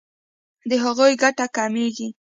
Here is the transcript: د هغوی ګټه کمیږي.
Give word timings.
د 0.69 0.71
هغوی 0.83 1.13
ګټه 1.23 1.45
کمیږي. 1.57 2.07